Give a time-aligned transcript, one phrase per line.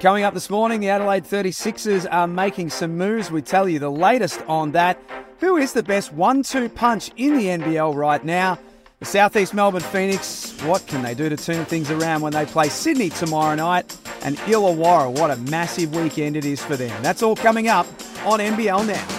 [0.00, 3.30] Coming up this morning, the Adelaide 36ers are making some moves.
[3.30, 4.98] We tell you the latest on that.
[5.40, 8.58] Who is the best one two punch in the NBL right now?
[9.00, 12.70] The Southeast Melbourne Phoenix, what can they do to turn things around when they play
[12.70, 13.94] Sydney tomorrow night?
[14.22, 17.02] And Illawarra, what a massive weekend it is for them.
[17.02, 17.86] That's all coming up
[18.24, 19.15] on NBL Now.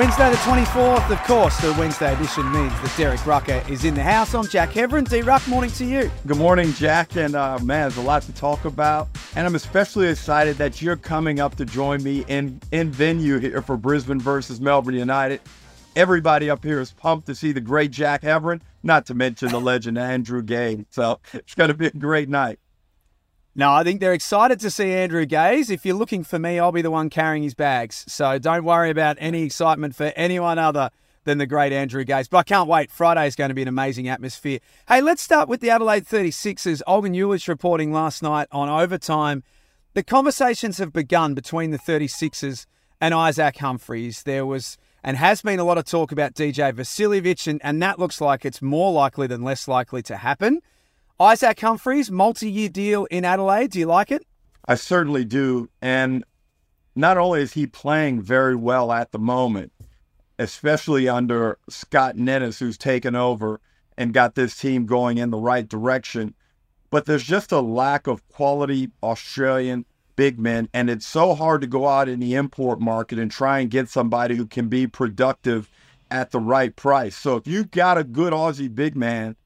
[0.00, 4.02] Wednesday the 24th, of course, the Wednesday edition means that Derek Rucker is in the
[4.02, 4.34] house.
[4.34, 5.06] I'm Jack Heverin.
[5.06, 6.10] D Ruck, morning to you.
[6.26, 7.16] Good morning, Jack.
[7.16, 9.08] And uh, man, there's a lot to talk about.
[9.36, 13.60] And I'm especially excited that you're coming up to join me in, in venue here
[13.60, 15.42] for Brisbane versus Melbourne United.
[15.94, 19.60] Everybody up here is pumped to see the great Jack Heverin, not to mention the
[19.60, 20.86] legend Andrew Gaze.
[20.88, 22.58] So it's going to be a great night.
[23.54, 25.70] No, I think they're excited to see Andrew Gaze.
[25.70, 28.04] If you're looking for me, I'll be the one carrying his bags.
[28.06, 30.90] So don't worry about any excitement for anyone other
[31.24, 32.28] than the great Andrew Gaze.
[32.28, 32.92] But I can't wait.
[32.92, 34.60] Friday is going to be an amazing atmosphere.
[34.86, 36.80] Hey, let's start with the Adelaide 36ers.
[36.86, 39.42] Olgun Uluc reporting last night on overtime.
[39.94, 42.66] The conversations have begun between the 36ers
[43.00, 44.22] and Isaac Humphries.
[44.22, 47.98] There was and has been a lot of talk about DJ Vasiljevic, and, and that
[47.98, 50.60] looks like it's more likely than less likely to happen.
[51.20, 53.72] Isaac Humphries, multi year deal in Adelaide.
[53.72, 54.26] Do you like it?
[54.66, 55.68] I certainly do.
[55.82, 56.24] And
[56.96, 59.70] not only is he playing very well at the moment,
[60.38, 63.60] especially under Scott Ninnis, who's taken over
[63.98, 66.32] and got this team going in the right direction,
[66.88, 69.84] but there's just a lack of quality Australian
[70.16, 70.70] big men.
[70.72, 73.90] And it's so hard to go out in the import market and try and get
[73.90, 75.68] somebody who can be productive
[76.10, 77.14] at the right price.
[77.14, 79.36] So if you've got a good Aussie big man,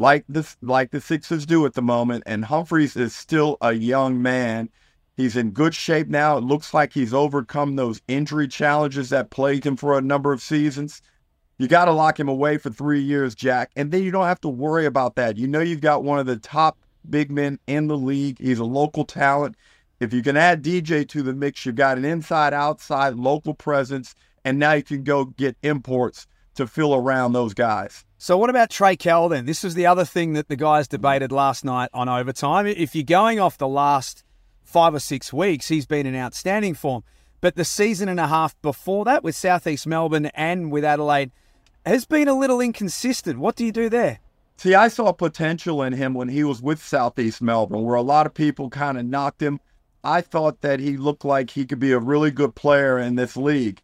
[0.00, 2.24] like the like the Sixers do at the moment.
[2.26, 4.70] And Humphries is still a young man.
[5.14, 6.38] He's in good shape now.
[6.38, 10.40] It looks like he's overcome those injury challenges that plagued him for a number of
[10.40, 11.02] seasons.
[11.58, 13.72] You got to lock him away for three years, Jack.
[13.76, 15.36] And then you don't have to worry about that.
[15.36, 16.78] You know, you've got one of the top
[17.10, 18.38] big men in the league.
[18.40, 19.56] He's a local talent.
[20.00, 24.14] If you can add DJ to the mix, you've got an inside outside local presence.
[24.46, 26.26] And now you can go get imports
[26.60, 28.04] to fill around those guys.
[28.18, 29.46] So, what about Trey Kell then?
[29.46, 32.66] This was the other thing that the guys debated last night on overtime.
[32.66, 34.24] If you're going off the last
[34.62, 37.02] five or six weeks, he's been in outstanding form.
[37.40, 41.30] But the season and a half before that with Southeast Melbourne and with Adelaide
[41.86, 43.38] has been a little inconsistent.
[43.38, 44.20] What do you do there?
[44.58, 48.26] See, I saw potential in him when he was with Southeast Melbourne, where a lot
[48.26, 49.58] of people kind of knocked him.
[50.04, 53.38] I thought that he looked like he could be a really good player in this
[53.38, 53.80] league.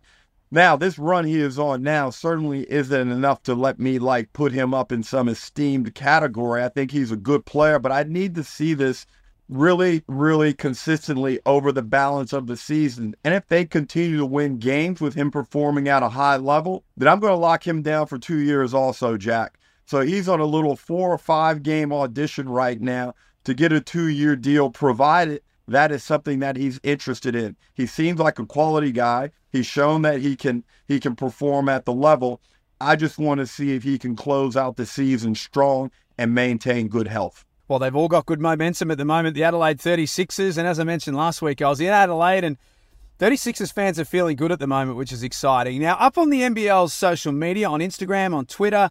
[0.50, 4.52] Now, this run he is on now certainly isn't enough to let me like put
[4.52, 6.62] him up in some esteemed category.
[6.62, 9.06] I think he's a good player, but I need to see this
[9.48, 13.14] really, really consistently over the balance of the season.
[13.24, 17.08] And if they continue to win games with him performing at a high level, then
[17.08, 19.58] I'm going to lock him down for two years also, Jack.
[19.84, 23.14] So he's on a little four or five game audition right now
[23.44, 27.56] to get a two year deal, provided that is something that he's interested in.
[27.74, 29.30] He seems like a quality guy.
[29.50, 32.40] He's shown that he can he can perform at the level.
[32.80, 36.88] I just want to see if he can close out the season strong and maintain
[36.88, 37.44] good health.
[37.68, 40.56] Well, they've all got good momentum at the moment, the Adelaide 36ers.
[40.56, 42.58] And as I mentioned last week, I was in Adelaide and
[43.18, 45.80] 36ers fans are feeling good at the moment, which is exciting.
[45.80, 48.90] Now, up on the NBL's social media, on Instagram, on Twitter,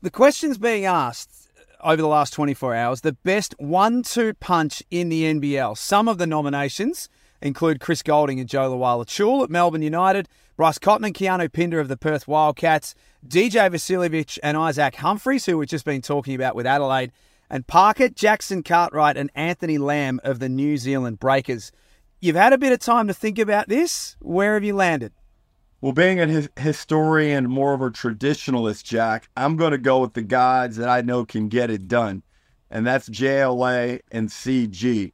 [0.00, 1.41] the questions being asked
[1.82, 5.76] over the last 24 hours the best one two punch in the NBL.
[5.76, 7.08] Some of the nominations
[7.40, 11.88] include Chris Golding and Joe Lual-Acuil at Melbourne United, Bryce Cotton and Keanu Pinder of
[11.88, 12.94] the Perth Wildcats,
[13.26, 17.12] DJ Vasiljevic and Isaac Humphries, who we've just been talking about with Adelaide,
[17.50, 21.72] and Parker, Jackson Cartwright, and Anthony Lamb of the New Zealand Breakers.
[22.20, 24.16] You've had a bit of time to think about this.
[24.20, 25.12] Where have you landed?
[25.82, 30.14] Well, being a his- historian, more of a traditionalist, Jack, I'm going to go with
[30.14, 32.22] the guys that I know can get it done,
[32.70, 35.12] and that's JLA and CG.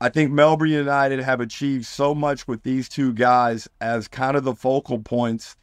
[0.00, 4.42] I think Melbourne United have achieved so much with these two guys as kind of
[4.42, 5.54] the focal points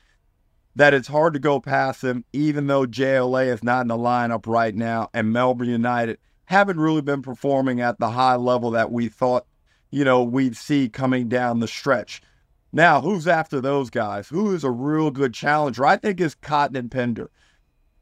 [0.78, 4.48] that it's hard to go past them, even though JLA is not in the lineup
[4.48, 9.10] right now, and Melbourne United haven't really been performing at the high level that we
[9.10, 9.46] thought,
[9.92, 12.22] you know, we'd see coming down the stretch.
[12.74, 14.28] Now, who's after those guys?
[14.28, 15.86] Who is a real good challenger?
[15.86, 17.30] I think is Cotton and Pinder.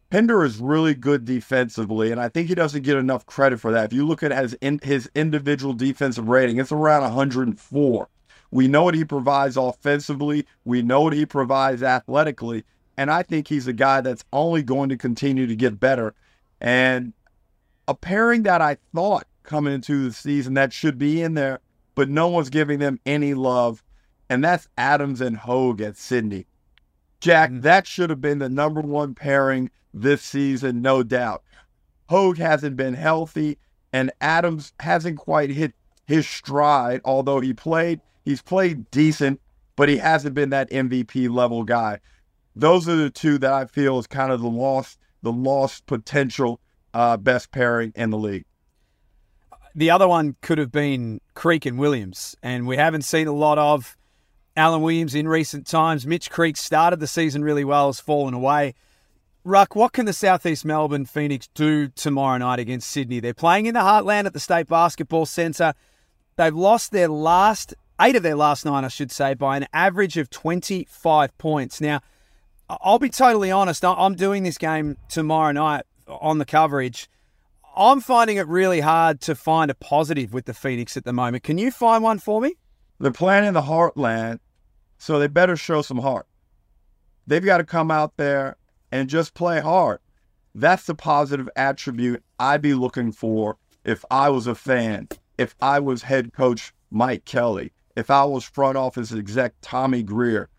[0.09, 3.85] Pinder is really good defensively, and I think he doesn't get enough credit for that.
[3.85, 8.09] If you look at his in, his individual defensive rating, it's around 104.
[8.51, 10.45] We know what he provides offensively.
[10.63, 12.63] We know what he provides athletically,
[12.97, 16.13] and I think he's a guy that's only going to continue to get better.
[16.61, 17.13] And
[17.87, 21.59] a pairing that I thought coming into the season that should be in there,
[21.93, 23.83] but no one's giving them any love
[24.29, 26.45] and that's Adams and Hogg at Sydney.
[27.19, 27.61] Jack, mm-hmm.
[27.61, 31.43] that should have been the number one pairing this season, no doubt.
[32.09, 33.57] Hogg hasn't been healthy,
[33.91, 35.73] and Adams hasn't quite hit
[36.05, 39.41] his stride, although he played, he's played decent,
[39.75, 41.99] but he hasn't been that MVP level guy.
[42.55, 46.59] Those are the two that I feel is kind of the lost, the lost potential
[46.93, 48.45] uh, best pairing in the league.
[49.73, 53.57] The other one could have been Creek and Williams, and we haven't seen a lot
[53.57, 53.97] of
[54.55, 56.07] Alan Williams in recent times.
[56.07, 58.73] Mitch Creek started the season really well, has fallen away.
[59.43, 63.19] Ruck, what can the Southeast Melbourne Phoenix do tomorrow night against Sydney?
[63.19, 65.73] They're playing in the Heartland at the State Basketball Centre.
[66.35, 70.17] They've lost their last, eight of their last nine, I should say, by an average
[70.17, 71.79] of 25 points.
[71.79, 71.99] Now,
[72.67, 77.07] I'll be totally honest, I'm doing this game tomorrow night on the coverage.
[77.77, 81.43] I'm finding it really hard to find a positive with the Phoenix at the moment.
[81.43, 82.55] Can you find one for me?
[82.99, 84.39] They're playing in the heartland,
[84.97, 86.27] so they better show some heart.
[87.27, 88.57] They've got to come out there
[88.91, 89.99] and just play hard.
[90.53, 95.79] That's the positive attribute I'd be looking for if I was a fan, if I
[95.79, 100.49] was head coach Mike Kelly, if I was front office exec Tommy Greer.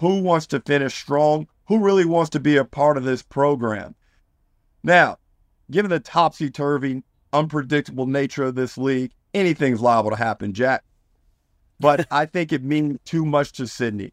[0.00, 1.46] Who wants to finish strong?
[1.66, 3.94] Who really wants to be a part of this program?
[4.82, 5.18] Now,
[5.70, 7.02] given the topsy turvy,
[7.32, 10.84] unpredictable nature of this league, anything's liable to happen, Jack.
[11.80, 14.12] But I think it means too much to Sydney.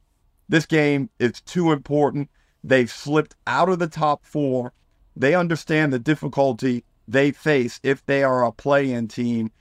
[0.49, 2.29] This game is too important.
[2.63, 4.73] They've slipped out of the top four.
[5.15, 9.51] They understand the difficulty they face if they are a play in team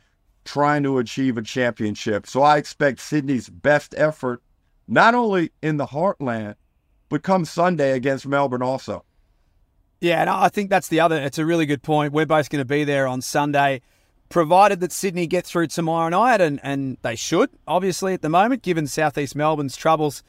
[0.45, 2.27] trying to achieve a championship.
[2.27, 4.43] So I expect Sydney's best effort,
[4.89, 6.55] not only in the heartland,
[7.09, 9.05] but come Sunday against Melbourne also.
[10.01, 11.17] Yeah, and I think that's the other.
[11.17, 12.13] It's a really good point.
[12.13, 13.83] We're both going to be there on Sunday,
[14.31, 18.63] provided that Sydney get through tomorrow night, and, and they should, obviously, at the moment,
[18.63, 20.23] given Southeast Melbourne's troubles.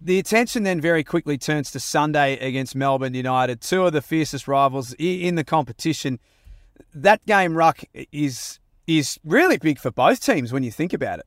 [0.00, 4.46] The attention then very quickly turns to Sunday against Melbourne United, two of the fiercest
[4.46, 6.20] rivals in the competition.
[6.94, 11.26] That game, Ruck, is is really big for both teams when you think about it.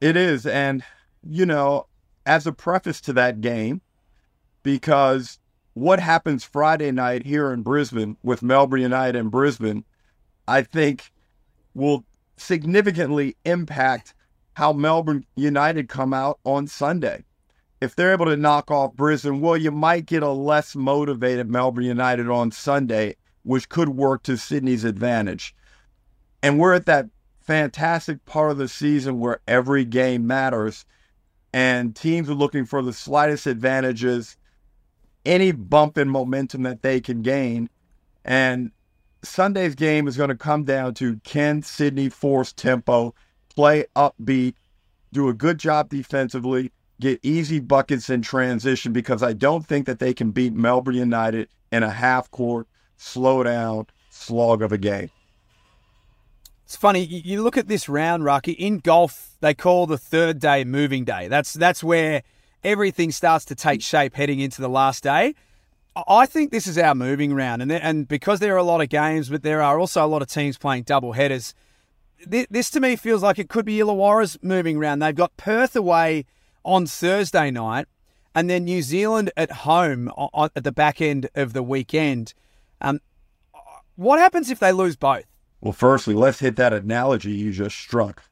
[0.00, 0.84] It is, and
[1.22, 1.86] you know,
[2.26, 3.80] as a preface to that game,
[4.62, 5.38] because
[5.72, 9.84] what happens Friday night here in Brisbane with Melbourne United and Brisbane,
[10.46, 11.11] I think
[11.74, 12.04] will
[12.36, 14.14] significantly impact
[14.54, 17.24] how Melbourne United come out on Sunday.
[17.80, 21.84] If they're able to knock off Brisbane, well, you might get a less motivated Melbourne
[21.84, 25.54] United on Sunday, which could work to Sydney's advantage.
[26.42, 27.06] And we're at that
[27.40, 30.84] fantastic part of the season where every game matters
[31.52, 34.36] and teams are looking for the slightest advantages
[35.24, 37.68] any bump in momentum that they can gain.
[38.24, 38.70] And
[39.22, 43.14] Sunday's game is going to come down to can Sydney force tempo,
[43.54, 44.54] play upbeat,
[45.12, 49.98] do a good job defensively, get easy buckets in transition because I don't think that
[49.98, 52.66] they can beat Melbourne United in a half court,
[52.96, 55.10] slow down slog of a game.
[56.64, 58.52] It's funny, you look at this round, Rocky.
[58.52, 61.28] In golf, they call the third day moving day.
[61.28, 62.22] That's that's where
[62.64, 65.34] everything starts to take shape heading into the last day.
[65.94, 68.88] I think this is our moving round, and and because there are a lot of
[68.88, 71.54] games, but there are also a lot of teams playing double headers.
[72.26, 75.02] This, this to me feels like it could be Illawarra's moving round.
[75.02, 76.24] They've got Perth away
[76.64, 77.88] on Thursday night,
[78.34, 82.32] and then New Zealand at home at the back end of the weekend.
[82.80, 83.00] Um,
[83.96, 85.24] what happens if they lose both?
[85.60, 88.22] Well, firstly, let's hit that analogy you just struck.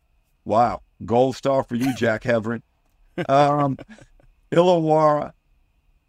[0.45, 2.63] Wow, gold star for you, Jack Heverin.
[3.29, 3.77] Um,
[4.51, 5.33] Illawarra,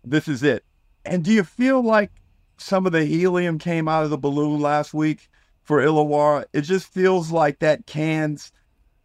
[0.06, 0.64] this is it.
[1.06, 2.12] And do you feel like
[2.58, 5.30] some of the helium came out of the balloon last week
[5.64, 6.46] for Illawarra?
[6.54, 8.52] It just feels like that Cairns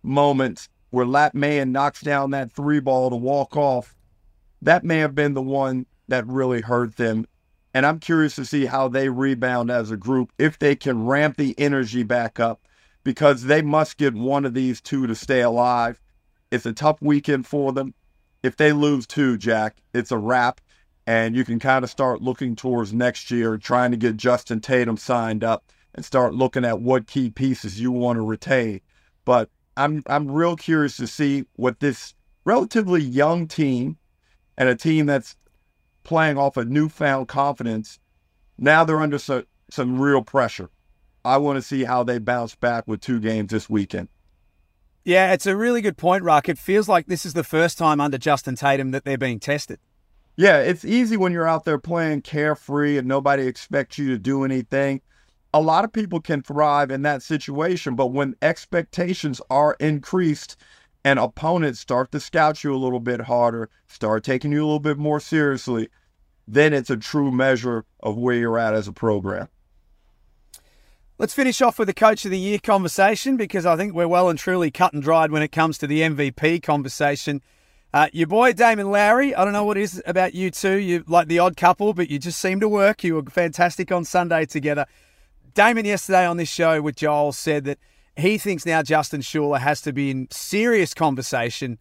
[0.03, 3.97] moment where Lat Mayen knocks down that three ball to walk off.
[4.63, 7.27] That may have been the one that really hurt them.
[7.75, 11.37] And I'm curious to see how they rebound as a group, if they can ramp
[11.37, 12.63] the energy back up,
[13.05, 16.01] because they must get one of these two to stay alive.
[16.51, 17.93] It's a tough weekend for them
[18.47, 20.61] if they lose two, Jack, it's a wrap.
[21.07, 24.97] And you can kind of start looking towards next year, trying to get Justin Tatum
[24.97, 28.81] signed up and start looking at what key pieces you want to retain.
[29.25, 33.99] But I'm I'm real curious to see what this relatively young team
[34.59, 35.37] and a team that's
[36.03, 37.99] playing off a newfound confidence.
[38.59, 40.71] Now they're under some, some real pressure.
[41.25, 44.09] I want to see how they bounce back with two games this weekend.
[45.05, 46.49] Yeah, it's a really good point, Ruck.
[46.49, 49.79] It feels like this is the first time under Justin Tatum that they're being tested.
[50.37, 54.45] Yeah, it's easy when you're out there playing carefree and nobody expects you to do
[54.45, 55.01] anything.
[55.55, 60.57] A lot of people can thrive in that situation, but when expectations are increased
[61.05, 64.79] and opponents start to scout you a little bit harder, start taking you a little
[64.79, 65.89] bit more seriously,
[66.47, 69.49] then it's a true measure of where you're at as a program.
[71.19, 74.29] Let's finish off with the Coach of the Year conversation because I think we're well
[74.29, 77.41] and truly cut and dried when it comes to the MVP conversation.
[77.97, 80.77] Uh, your boy Damon Lowry, I don't know what it is about you two.
[80.77, 83.03] You like the odd couple, but you just seem to work.
[83.03, 84.85] You were fantastic on Sunday together.
[85.55, 87.79] Damon yesterday on this show with Joel said that
[88.15, 91.79] he thinks now Justin Schueller has to be in serious conversation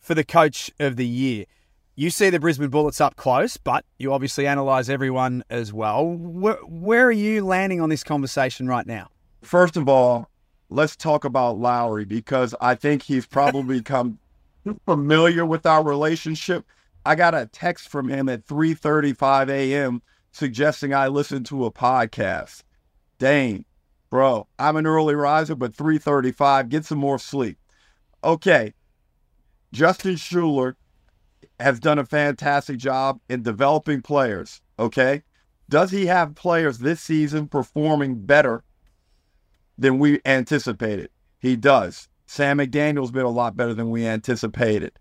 [0.00, 1.44] for the Coach of the Year.
[1.96, 6.06] You see the Brisbane Bullets up close, but you obviously analyse everyone as well.
[6.06, 9.10] Where, where, are you landing on this conversation right now?
[9.42, 10.30] First of all,
[10.70, 14.18] let's talk about Lowry because I think he's probably become
[14.84, 16.64] familiar with our relationship.
[17.04, 20.02] I got a text from him at 3:35 a.m.
[20.32, 22.62] suggesting I listen to a podcast.
[23.18, 23.64] Dane,
[24.10, 27.58] bro, I'm an early riser, but 3:35, get some more sleep.
[28.22, 28.74] Okay,
[29.72, 30.74] Justin Schueller
[31.60, 34.60] has done a fantastic job in developing players.
[34.78, 35.22] Okay.
[35.68, 38.64] Does he have players this season performing better
[39.76, 41.10] than we anticipated?
[41.38, 42.08] He does.
[42.28, 44.92] Sam McDaniel's been a lot better than we anticipated.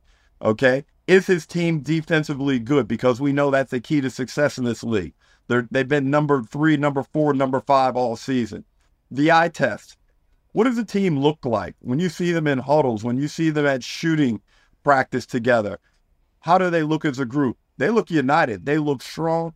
[0.41, 0.85] Okay.
[1.07, 2.87] Is his team defensively good?
[2.87, 5.13] Because we know that's the key to success in this league.
[5.47, 8.63] They're, they've been number three, number four, number five all season.
[9.11, 9.97] The eye test.
[10.53, 13.49] What does the team look like when you see them in huddles, when you see
[13.49, 14.41] them at shooting
[14.85, 15.79] practice together?
[16.39, 17.57] How do they look as a group?
[17.77, 18.65] They look united.
[18.65, 19.53] They look strong.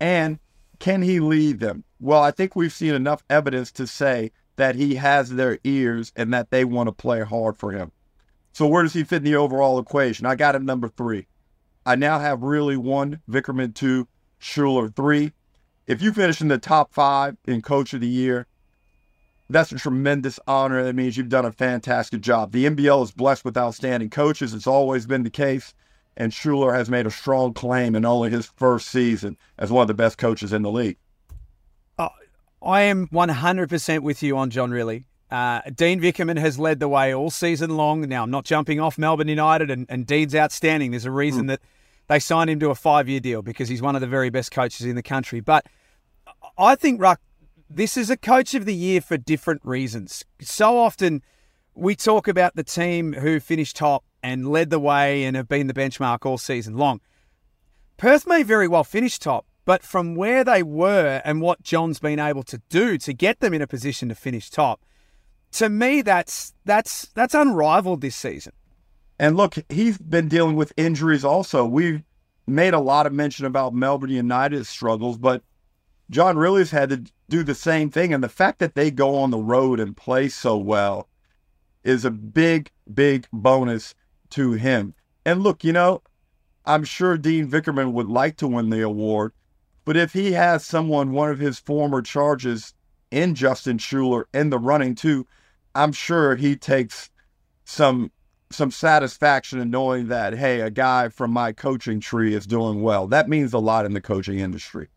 [0.00, 0.38] And
[0.78, 1.84] can he lead them?
[2.00, 6.32] Well, I think we've seen enough evidence to say that he has their ears and
[6.32, 7.92] that they want to play hard for him.
[8.52, 10.26] So where does he fit in the overall equation?
[10.26, 11.26] I got him number three.
[11.84, 14.08] I now have Rillie one, Vickerman two,
[14.40, 15.32] Schueller three.
[15.86, 18.46] If you finish in the top five in Coach of the Year,
[19.50, 20.82] that's a tremendous honor.
[20.82, 22.52] That means you've done a fantastic job.
[22.52, 24.54] The NBL is blessed with outstanding coaches.
[24.54, 25.74] It's always been the case
[26.16, 29.88] and Schueller has made a strong claim in only his first season as one of
[29.88, 30.96] the best coaches in the league.
[32.64, 35.04] I am 100% with you on John Rillie.
[35.30, 38.02] Uh, Dean Vickerman has led the way all season long.
[38.02, 40.92] Now, I'm not jumping off Melbourne United, and, and Dean's outstanding.
[40.92, 41.48] There's a reason mm.
[41.48, 41.60] that
[42.08, 44.50] they signed him to a five year deal because he's one of the very best
[44.50, 45.40] coaches in the country.
[45.40, 45.66] But
[46.56, 47.20] I think, Ruck,
[47.68, 50.24] this is a coach of the year for different reasons.
[50.40, 51.22] So often
[51.74, 55.66] we talk about the team who finished top and led the way and have been
[55.66, 57.00] the benchmark all season long.
[57.96, 62.18] Perth may very well finish top, but from where they were and what John's been
[62.18, 64.84] able to do to get them in a position to finish top,
[65.52, 68.52] to me that's that's that's unrivaled this season.
[69.18, 71.64] And look, he's been dealing with injuries also.
[71.64, 72.02] We've
[72.46, 75.42] made a lot of mention about Melbourne United's struggles, but
[76.10, 78.12] John Rillie's had to do the same thing.
[78.12, 81.08] And the fact that they go on the road and play so well
[81.84, 83.94] is a big, big bonus
[84.30, 84.94] to him.
[85.24, 86.02] And look, you know,
[86.66, 89.32] I'm sure Dean Vickerman would like to win the award,
[89.84, 92.74] but if he has someone, one of his former charges
[93.10, 95.26] in Justin Schueller in the running too,
[95.74, 97.10] I'm sure he takes
[97.64, 98.10] some
[98.50, 103.06] some satisfaction in knowing that hey, a guy from my coaching tree is doing well.
[103.06, 104.88] That means a lot in the coaching industry.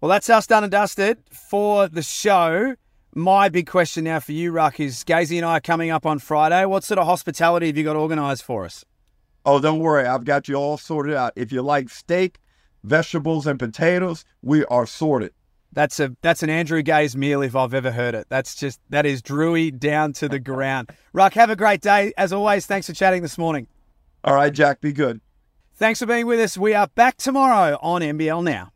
[0.00, 2.74] Well, that's us done and dusted for the show.
[3.14, 6.18] My big question now for you, Ruck, is Gazy and I are coming up on
[6.18, 6.64] Friday.
[6.64, 8.84] What sort of hospitality have you got organised for us?
[9.44, 10.06] Oh, don't worry.
[10.06, 11.34] I've got you all sorted out.
[11.36, 12.38] If you like steak,
[12.84, 15.32] vegetables, and potatoes, we are sorted.
[15.72, 18.26] That's a that's an Andrew Gaze meal if I've ever heard it.
[18.28, 20.90] That's just that is Drewy down to the ground.
[21.14, 22.12] Ruck, have a great day.
[22.18, 23.66] As always, thanks for chatting this morning.
[24.22, 25.20] All right, Jack, be good.
[25.74, 26.58] Thanks for being with us.
[26.58, 28.72] We are back tomorrow on NBL Now.